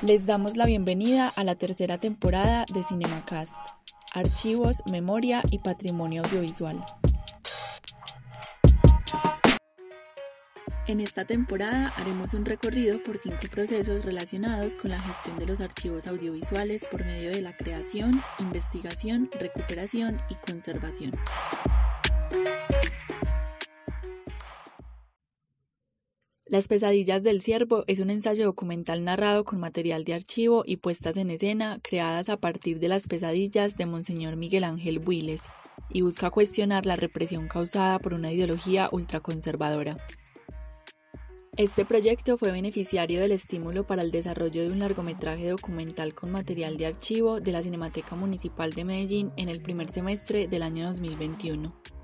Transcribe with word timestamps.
Les 0.00 0.26
damos 0.26 0.56
la 0.56 0.64
bienvenida 0.64 1.28
a 1.34 1.42
la 1.42 1.56
tercera 1.56 1.98
temporada 1.98 2.64
de 2.72 2.84
CinemaCast, 2.84 3.56
Archivos, 4.14 4.80
Memoria 4.92 5.42
y 5.50 5.58
Patrimonio 5.58 6.22
Audiovisual. 6.22 6.84
En 10.86 11.00
esta 11.00 11.24
temporada 11.24 11.92
haremos 11.96 12.32
un 12.34 12.44
recorrido 12.44 13.02
por 13.02 13.18
cinco 13.18 13.48
procesos 13.50 14.04
relacionados 14.04 14.76
con 14.76 14.92
la 14.92 15.00
gestión 15.00 15.36
de 15.36 15.46
los 15.46 15.60
archivos 15.60 16.06
audiovisuales 16.06 16.86
por 16.86 17.04
medio 17.04 17.30
de 17.30 17.42
la 17.42 17.56
creación, 17.56 18.22
investigación, 18.38 19.28
recuperación 19.40 20.22
y 20.30 20.36
conservación. 20.36 21.10
Las 26.48 26.66
pesadillas 26.66 27.22
del 27.22 27.42
ciervo 27.42 27.84
es 27.88 28.00
un 28.00 28.08
ensayo 28.08 28.46
documental 28.46 29.04
narrado 29.04 29.44
con 29.44 29.60
material 29.60 30.04
de 30.04 30.14
archivo 30.14 30.62
y 30.64 30.78
puestas 30.78 31.18
en 31.18 31.30
escena 31.30 31.78
creadas 31.82 32.30
a 32.30 32.38
partir 32.38 32.78
de 32.78 32.88
las 32.88 33.06
pesadillas 33.06 33.76
de 33.76 33.84
Monseñor 33.84 34.36
Miguel 34.36 34.64
Ángel 34.64 34.98
Builes 34.98 35.42
y 35.90 36.00
busca 36.00 36.30
cuestionar 36.30 36.86
la 36.86 36.96
represión 36.96 37.48
causada 37.48 37.98
por 37.98 38.14
una 38.14 38.32
ideología 38.32 38.88
ultraconservadora. 38.90 39.98
Este 41.58 41.84
proyecto 41.84 42.38
fue 42.38 42.50
beneficiario 42.50 43.20
del 43.20 43.32
estímulo 43.32 43.86
para 43.86 44.00
el 44.00 44.10
desarrollo 44.10 44.62
de 44.62 44.70
un 44.70 44.78
largometraje 44.78 45.50
documental 45.50 46.14
con 46.14 46.30
material 46.30 46.78
de 46.78 46.86
archivo 46.86 47.42
de 47.42 47.52
la 47.52 47.60
Cinemateca 47.60 48.16
Municipal 48.16 48.72
de 48.72 48.84
Medellín 48.86 49.32
en 49.36 49.50
el 49.50 49.60
primer 49.60 49.90
semestre 49.90 50.48
del 50.48 50.62
año 50.62 50.86
2021. 50.86 51.97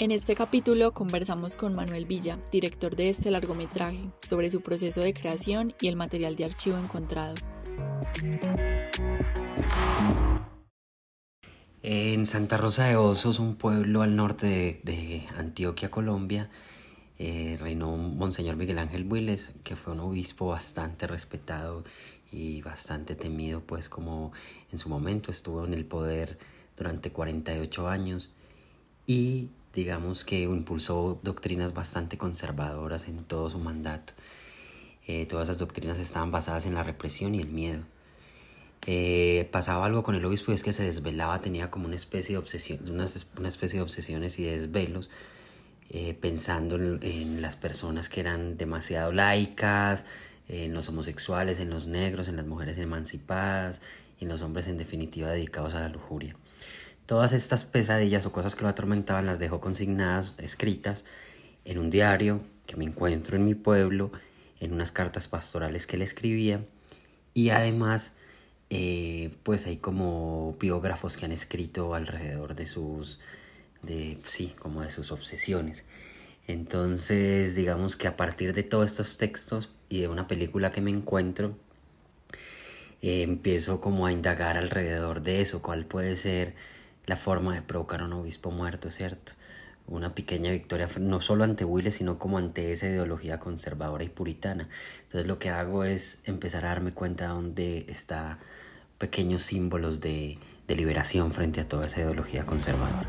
En 0.00 0.12
este 0.12 0.36
capítulo 0.36 0.94
conversamos 0.94 1.56
con 1.56 1.74
Manuel 1.74 2.06
Villa, 2.06 2.38
director 2.52 2.94
de 2.94 3.08
este 3.08 3.32
largometraje, 3.32 4.10
sobre 4.22 4.48
su 4.48 4.60
proceso 4.60 5.00
de 5.00 5.12
creación 5.12 5.74
y 5.80 5.88
el 5.88 5.96
material 5.96 6.36
de 6.36 6.44
archivo 6.44 6.78
encontrado. 6.78 7.34
En 11.82 12.26
Santa 12.26 12.58
Rosa 12.58 12.84
de 12.84 12.94
Osos, 12.94 13.40
un 13.40 13.56
pueblo 13.56 14.02
al 14.02 14.14
norte 14.14 14.46
de, 14.46 14.80
de 14.84 15.26
Antioquia, 15.36 15.90
Colombia, 15.90 16.48
eh, 17.18 17.56
reinó 17.60 17.96
Monseñor 17.96 18.54
Miguel 18.54 18.78
Ángel 18.78 19.02
Builes, 19.02 19.52
que 19.64 19.74
fue 19.74 19.94
un 19.94 19.98
obispo 19.98 20.46
bastante 20.46 21.08
respetado 21.08 21.82
y 22.30 22.62
bastante 22.62 23.16
temido, 23.16 23.62
pues 23.62 23.88
como 23.88 24.30
en 24.70 24.78
su 24.78 24.88
momento 24.88 25.32
estuvo 25.32 25.66
en 25.66 25.74
el 25.74 25.86
poder 25.86 26.38
durante 26.76 27.10
48 27.10 27.88
años 27.88 28.32
y 29.04 29.48
digamos 29.74 30.24
que 30.24 30.42
impulsó 30.42 31.20
doctrinas 31.22 31.72
bastante 31.72 32.18
conservadoras 32.18 33.08
en 33.08 33.24
todo 33.24 33.50
su 33.50 33.58
mandato. 33.58 34.12
Eh, 35.06 35.26
todas 35.26 35.48
esas 35.48 35.58
doctrinas 35.58 35.98
estaban 35.98 36.30
basadas 36.30 36.66
en 36.66 36.74
la 36.74 36.82
represión 36.82 37.34
y 37.34 37.40
el 37.40 37.48
miedo. 37.48 37.82
Eh, 38.86 39.48
pasaba 39.50 39.86
algo 39.86 40.02
con 40.02 40.14
el 40.14 40.24
obispo 40.24 40.52
y 40.52 40.54
es 40.54 40.62
que 40.62 40.72
se 40.72 40.84
desvelaba, 40.84 41.40
tenía 41.40 41.70
como 41.70 41.86
una 41.86 41.96
especie 41.96 42.34
de 42.34 42.38
obsesión, 42.38 42.88
una, 42.88 43.04
especie 43.04 43.78
de 43.78 43.82
obsesiones 43.82 44.38
y 44.38 44.44
de 44.44 44.58
desvelos 44.58 45.10
eh, 45.90 46.14
pensando 46.14 46.76
en, 46.76 47.42
las 47.42 47.56
personas 47.56 48.08
que 48.08 48.20
eran 48.20 48.56
demasiado 48.56 49.12
laicas, 49.12 50.04
en 50.48 50.72
los 50.72 50.88
homosexuales, 50.88 51.60
en 51.60 51.70
los 51.70 51.86
negros, 51.86 52.28
en 52.28 52.36
las 52.36 52.46
mujeres 52.46 52.78
emancipadas 52.78 53.80
en 54.20 54.28
los 54.28 54.42
hombres 54.42 54.68
en 54.68 54.78
definitiva 54.78 55.30
dedicados 55.30 55.74
a 55.74 55.80
la 55.80 55.88
lujuria. 55.88 56.36
Todas 57.08 57.32
estas 57.32 57.64
pesadillas 57.64 58.26
o 58.26 58.32
cosas 58.32 58.54
que 58.54 58.64
lo 58.64 58.68
atormentaban 58.68 59.24
las 59.24 59.38
dejó 59.38 59.62
consignadas, 59.62 60.34
escritas, 60.36 61.06
en 61.64 61.78
un 61.78 61.88
diario 61.88 62.42
que 62.66 62.76
me 62.76 62.84
encuentro 62.84 63.38
en 63.38 63.46
mi 63.46 63.54
pueblo, 63.54 64.12
en 64.60 64.74
unas 64.74 64.92
cartas 64.92 65.26
pastorales 65.26 65.86
que 65.86 65.96
le 65.96 66.04
escribía 66.04 66.60
y 67.32 67.48
además 67.48 68.12
eh, 68.68 69.34
pues 69.42 69.66
hay 69.66 69.78
como 69.78 70.54
biógrafos 70.60 71.16
que 71.16 71.24
han 71.24 71.32
escrito 71.32 71.94
alrededor 71.94 72.54
de 72.54 72.66
sus 72.66 73.20
de, 73.80 74.18
sí, 74.26 74.52
como 74.58 74.82
de 74.82 74.90
sus 74.90 75.10
obsesiones. 75.10 75.86
Entonces, 76.46 77.54
digamos 77.54 77.96
que 77.96 78.06
a 78.06 78.18
partir 78.18 78.52
de 78.52 78.64
todos 78.64 78.90
estos 78.90 79.16
textos 79.16 79.70
y 79.88 80.02
de 80.02 80.08
una 80.08 80.28
película 80.28 80.72
que 80.72 80.82
me 80.82 80.90
encuentro, 80.90 81.56
eh, 83.00 83.22
empiezo 83.22 83.80
como 83.80 84.04
a 84.04 84.12
indagar 84.12 84.58
alrededor 84.58 85.22
de 85.22 85.40
eso, 85.40 85.62
cuál 85.62 85.86
puede 85.86 86.14
ser 86.14 86.54
la 87.08 87.16
forma 87.16 87.54
de 87.54 87.62
provocar 87.62 88.02
a 88.02 88.04
un 88.04 88.12
obispo 88.12 88.50
muerto, 88.50 88.90
¿cierto? 88.90 89.32
Una 89.86 90.14
pequeña 90.14 90.50
victoria, 90.50 90.86
no 91.00 91.22
solo 91.22 91.44
ante 91.44 91.64
Willis, 91.64 91.94
sino 91.94 92.18
como 92.18 92.36
ante 92.36 92.70
esa 92.70 92.86
ideología 92.86 93.38
conservadora 93.38 94.04
y 94.04 94.10
puritana. 94.10 94.68
Entonces 95.04 95.26
lo 95.26 95.38
que 95.38 95.48
hago 95.48 95.84
es 95.84 96.20
empezar 96.24 96.66
a 96.66 96.68
darme 96.68 96.92
cuenta 96.92 97.24
de 97.24 97.30
dónde 97.30 97.86
está 97.88 98.38
pequeños 98.98 99.42
símbolos 99.42 100.02
de, 100.02 100.38
de 100.66 100.76
liberación 100.76 101.32
frente 101.32 101.62
a 101.62 101.68
toda 101.68 101.86
esa 101.86 102.00
ideología 102.00 102.44
conservadora. 102.44 103.08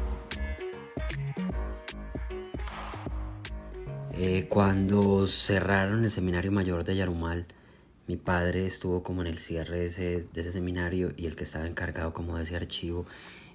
Eh, 4.14 4.48
cuando 4.48 5.28
cerraron 5.28 6.06
el 6.06 6.12
seminario 6.12 6.54
mayor 6.54 6.86
de 6.86 6.96
Yarumal, 6.96 7.48
mi 8.08 8.16
padre 8.16 8.66
estuvo 8.66 9.04
como 9.04 9.22
en 9.22 9.28
el 9.28 9.40
cierre 9.40 9.80
de 9.80 9.86
ese, 9.86 10.28
de 10.34 10.42
ese 10.42 10.54
seminario 10.54 11.12
y 11.18 11.28
el 11.28 11.36
que 11.36 11.44
estaba 11.44 11.68
encargado 11.68 12.14
como 12.14 12.38
de 12.38 12.44
ese 12.44 12.56
archivo 12.56 13.06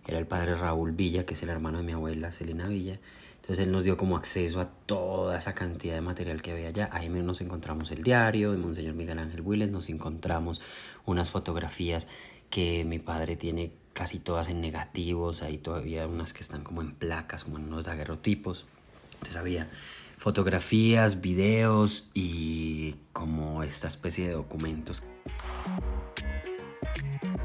era 0.07 0.19
el 0.19 0.27
padre 0.27 0.55
Raúl 0.55 0.93
Villa, 0.93 1.25
que 1.25 1.35
es 1.35 1.43
el 1.43 1.49
hermano 1.49 1.79
de 1.79 1.85
mi 1.85 1.93
abuela, 1.93 2.33
Celina 2.33 2.69
Villa. 2.69 2.99
Entonces 3.37 3.67
él 3.67 3.73
nos 3.73 3.85
dio 3.85 3.97
como 3.97 4.17
acceso 4.17 4.61
a 4.61 4.67
toda 4.67 5.37
esa 5.37 5.55
cantidad 5.55 5.95
de 5.95 6.01
material 6.01 6.41
que 6.41 6.53
había 6.53 6.69
allá. 6.69 6.89
Ahí 6.93 7.11
nos 7.11 7.41
encontramos 7.43 7.91
el 7.91 8.03
diario 8.03 8.53
de 8.53 8.59
Monseñor 8.59 8.95
Miguel 8.95 9.19
Ángel 9.19 9.43
Willes, 9.43 9.71
nos 9.71 9.91
encontramos 9.91 10.61
unas 11.05 11.31
fotografías 11.31 12.07
que 12.49 12.85
mi 12.85 12.99
padre 12.99 13.37
tiene 13.37 13.73
casi 13.93 14.19
todas 14.19 14.49
en 14.49 14.61
negativos, 14.61 15.43
hay 15.43 15.59
todavía 15.59 16.07
unas 16.07 16.33
que 16.33 16.41
están 16.41 16.65
como 16.65 16.81
en 16.81 16.95
placas, 16.95 17.45
como 17.45 17.59
en 17.59 17.65
unos 17.65 17.85
daguerrotipos. 17.85 18.65
Entonces 19.15 19.37
había 19.37 19.69
fotografías, 20.17 21.21
videos 21.21 22.09
y 22.15 22.97
como 23.13 23.63
esta 23.63 23.89
especie 23.89 24.27
de 24.27 24.33
documentos. 24.33 25.03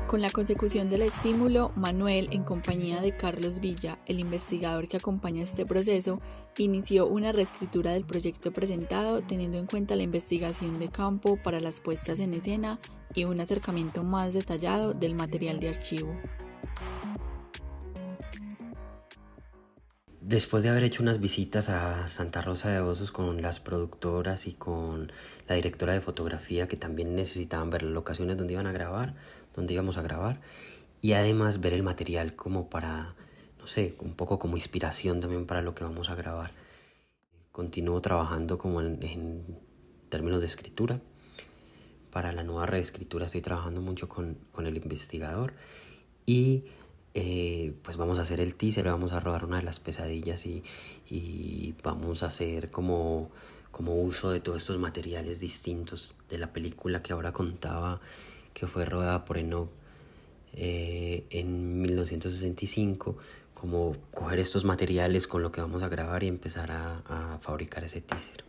Con 0.09 0.23
la 0.23 0.31
consecución 0.31 0.89
del 0.89 1.03
estímulo, 1.03 1.71
Manuel, 1.75 2.29
en 2.31 2.43
compañía 2.43 2.99
de 2.99 3.15
Carlos 3.15 3.59
Villa, 3.59 3.99
el 4.07 4.19
investigador 4.19 4.87
que 4.87 4.97
acompaña 4.97 5.43
este 5.43 5.67
proceso, 5.67 6.19
inició 6.57 7.05
una 7.05 7.31
reescritura 7.31 7.91
del 7.91 8.05
proyecto 8.05 8.51
presentado 8.51 9.21
teniendo 9.21 9.59
en 9.59 9.67
cuenta 9.67 9.95
la 9.95 10.01
investigación 10.01 10.79
de 10.79 10.89
campo 10.89 11.37
para 11.37 11.59
las 11.59 11.79
puestas 11.79 12.19
en 12.21 12.33
escena 12.33 12.79
y 13.13 13.25
un 13.25 13.39
acercamiento 13.39 14.03
más 14.03 14.33
detallado 14.33 14.93
del 14.93 15.13
material 15.13 15.59
de 15.59 15.69
archivo. 15.69 16.11
Después 20.29 20.61
de 20.61 20.69
haber 20.69 20.83
hecho 20.83 21.01
unas 21.01 21.19
visitas 21.19 21.69
a 21.69 22.07
Santa 22.07 22.43
Rosa 22.43 22.69
de 22.69 22.79
Osos 22.81 23.11
con 23.11 23.41
las 23.41 23.59
productoras 23.59 24.45
y 24.45 24.53
con 24.53 25.11
la 25.47 25.55
directora 25.55 25.93
de 25.93 26.01
fotografía 26.01 26.67
que 26.67 26.77
también 26.77 27.15
necesitaban 27.15 27.71
ver 27.71 27.81
las 27.81 27.93
locaciones 27.93 28.37
donde 28.37 28.53
iban 28.53 28.67
a 28.67 28.71
grabar, 28.71 29.15
donde 29.55 29.73
íbamos 29.73 29.97
a 29.97 30.03
grabar, 30.03 30.39
y 31.01 31.13
además 31.13 31.61
ver 31.61 31.73
el 31.73 31.81
material 31.81 32.35
como 32.35 32.69
para, 32.69 33.15
no 33.57 33.65
sé, 33.65 33.95
un 34.01 34.13
poco 34.13 34.37
como 34.37 34.55
inspiración 34.55 35.19
también 35.19 35.47
para 35.47 35.63
lo 35.63 35.73
que 35.73 35.83
vamos 35.83 36.11
a 36.11 36.15
grabar. 36.15 36.51
Continúo 37.51 37.99
trabajando 37.99 38.59
como 38.59 38.81
en, 38.81 39.01
en 39.01 39.59
términos 40.09 40.41
de 40.41 40.45
escritura. 40.45 41.01
Para 42.11 42.33
la 42.33 42.43
nueva 42.43 42.67
reescritura 42.67 43.25
estoy 43.25 43.41
trabajando 43.41 43.81
mucho 43.81 44.07
con, 44.07 44.37
con 44.51 44.67
el 44.67 44.77
investigador 44.77 45.55
y 46.27 46.65
eh, 47.13 47.73
pues 47.81 47.97
vamos 47.97 48.19
a 48.19 48.21
hacer 48.21 48.39
el 48.39 48.55
teaser, 48.55 48.85
vamos 48.85 49.11
a 49.13 49.19
rodar 49.19 49.45
una 49.45 49.57
de 49.57 49.63
las 49.63 49.79
pesadillas 49.79 50.45
y, 50.45 50.63
vamos 51.83 52.23
a 52.23 52.27
hacer 52.27 52.69
como, 52.69 53.31
como 53.71 53.95
uso 53.95 54.29
de 54.31 54.39
todos 54.39 54.59
estos 54.61 54.77
materiales 54.77 55.39
distintos 55.39 56.15
de 56.29 56.37
la 56.37 56.53
película 56.53 57.01
que 57.01 57.13
ahora 57.13 57.31
contaba 57.31 57.99
que 58.53 58.67
fue 58.67 58.85
rodada 58.85 59.25
por 59.25 59.37
Enoch 59.37 59.69
eh, 60.53 61.25
en 61.29 61.81
1965 61.81 63.17
como 63.53 63.95
coger 64.11 64.39
estos 64.39 64.65
materiales 64.65 65.27
con 65.27 65.41
lo 65.41 65.51
que 65.51 65.61
vamos 65.61 65.83
a 65.83 65.89
grabar 65.89 66.23
y 66.23 66.27
empezar 66.27 66.71
a, 66.71 67.01
a 67.05 67.39
fabricar 67.39 67.83
ese 67.83 68.01
teaser. 68.01 68.48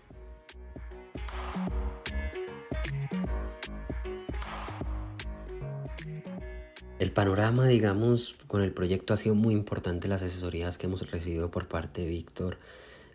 El 7.00 7.12
panorama, 7.12 7.67
digamos, 7.67 8.37
con 8.47 8.61
el 8.61 8.73
proyecto 8.73 9.14
ha 9.14 9.17
sido 9.17 9.35
muy 9.35 9.55
importante 9.55 10.06
las 10.06 10.23
asesorías 10.23 10.76
que 10.76 10.85
hemos 10.85 11.11
recibido 11.11 11.50
por 11.50 11.67
parte 11.67 12.02
de 12.02 12.08
Víctor 12.11 12.58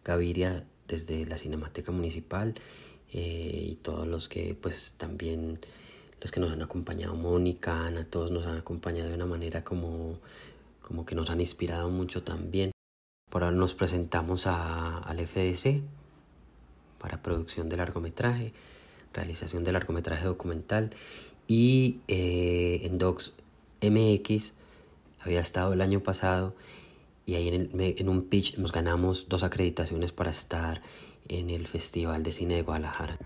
Gaviria 0.04 0.64
desde 0.88 1.24
la 1.28 1.38
Cinemateca 1.38 1.92
Municipal 1.92 2.56
eh, 3.14 3.68
y 3.70 3.76
todos 3.76 4.08
los 4.08 4.28
que 4.28 4.58
pues 4.60 4.96
también 4.98 5.60
los 6.20 6.32
que 6.32 6.40
nos 6.40 6.52
han 6.52 6.64
acompañado, 6.64 7.14
Mónica, 7.14 7.86
Ana, 7.86 8.06
todos 8.06 8.32
nos 8.32 8.48
han 8.48 8.58
acompañado 8.58 9.10
de 9.10 9.16
una 9.18 9.28
manera 9.28 9.64
como, 9.64 10.18
como 10.82 11.06
que 11.06 11.14
nos 11.14 11.30
han 11.30 11.40
inspirado 11.40 11.88
mucho 11.92 12.24
también. 12.24 12.72
Por 13.30 13.44
ahora 13.44 13.56
nos 13.56 13.76
presentamos 13.76 14.48
a, 14.48 14.98
al 14.98 15.20
FDC 15.28 15.84
para 16.98 17.22
producción 17.22 17.70
de 17.70 17.78
largometraje. 17.78 18.52
realización 19.14 19.64
de 19.64 19.74
largometraje 19.74 20.26
documental 20.26 20.90
y 21.48 22.00
eh, 22.08 22.80
en 22.82 22.98
Docs 22.98 23.34
MX 23.82 24.54
había 25.20 25.40
estado 25.40 25.74
el 25.74 25.82
año 25.82 26.02
pasado 26.02 26.56
y 27.26 27.36
ahí 27.36 27.48
en, 27.48 28.10
un 28.10 28.24
pitch 28.24 28.58
nos 28.58 28.72
ganamos 28.72 29.28
dos 29.28 29.44
acreditaciones 29.44 30.12
para 30.12 30.30
estar 30.30 30.82
en 31.28 31.50
el 31.50 31.68
Festival 31.68 32.22
de 32.22 32.32
Cine 32.32 32.56
de 32.56 32.62
Guadalajara. 32.62 33.18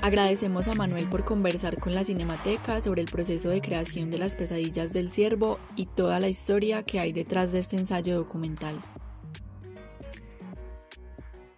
Agradecemos 0.00 0.68
a 0.68 0.74
Manuel 0.74 1.08
por 1.08 1.24
conversar 1.24 1.78
con 1.78 1.94
la 1.94 2.04
Cinemateca 2.04 2.80
sobre 2.80 3.02
el 3.02 3.10
proceso 3.10 3.48
de 3.48 3.60
creación 3.60 4.10
de 4.10 4.18
las 4.18 4.36
pesadillas 4.36 4.92
del 4.92 5.10
ciervo 5.10 5.58
y 5.76 5.86
toda 5.86 6.20
la 6.20 6.28
historia 6.28 6.84
que 6.84 7.00
hay 7.00 7.12
detrás 7.12 7.52
de 7.52 7.60
este 7.60 7.76
ensayo 7.76 8.16
documental. 8.16 8.80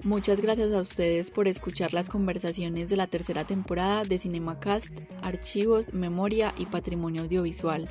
Muchas 0.02 0.40
gracias 0.40 0.72
a 0.72 0.80
ustedes 0.80 1.30
por 1.30 1.46
escuchar 1.46 1.92
las 1.92 2.08
conversaciones 2.08 2.88
de 2.88 2.96
la 2.96 3.06
tercera 3.06 3.46
temporada 3.46 4.04
de 4.04 4.18
CinemaCast, 4.18 4.88
Archivos, 5.20 5.92
Memoria 5.92 6.54
y 6.56 6.64
Patrimonio 6.64 7.22
Audiovisual. 7.22 7.86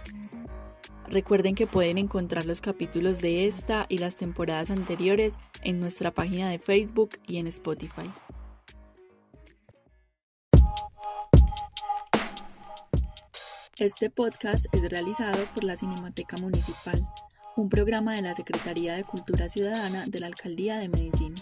Recuerden 1.08 1.54
que 1.54 1.68
pueden 1.68 2.00
encontrar 2.00 2.48
los 2.48 2.62
capítulos 2.62 3.22
de 3.22 3.46
esta 3.46 3.86
y 3.90 4.00
las 4.00 4.18
temporadas 4.18 4.72
anteriores 4.72 5.38
en 5.64 5.80
nuestra 5.80 6.12
página 6.12 6.50
de 6.50 6.58
Facebook 6.58 7.12
y 7.28 7.38
en 7.38 7.46
Spotify. 7.46 8.12
Este 13.78 14.10
podcast 14.10 14.66
es 14.72 14.90
realizado 14.90 15.46
por 15.54 15.64
la 15.64 15.78
Cinemateca 15.78 16.38
Municipal, 16.42 17.08
un 17.56 17.70
programa 17.70 18.16
de 18.16 18.24
la 18.24 18.36
Secretaría 18.36 18.96
de 18.96 19.04
Cultura 19.04 19.48
Ciudadana 19.48 20.06
de 20.08 20.20
la 20.20 20.28
Alcaldía 20.28 20.80
de 20.80 20.90
Medellín. 20.90 21.36